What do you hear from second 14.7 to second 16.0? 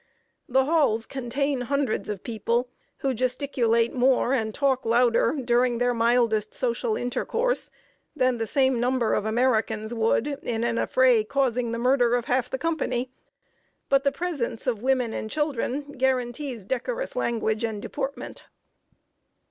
women and children